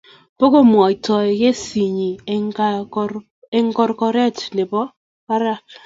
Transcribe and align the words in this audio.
Pukomwotoi 0.37 1.31
kesit 1.39 1.89
nyi 1.97 2.11
eng 3.57 3.69
korkoret 3.99 4.37
nebo 4.55 4.79
parak 5.25 5.61